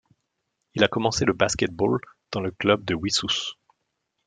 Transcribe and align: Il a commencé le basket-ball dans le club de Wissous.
Il 0.73 0.83
a 0.83 0.87
commencé 0.87 1.25
le 1.25 1.33
basket-ball 1.33 1.99
dans 2.31 2.39
le 2.41 2.49
club 2.49 2.83
de 2.85 2.95
Wissous. 2.95 3.53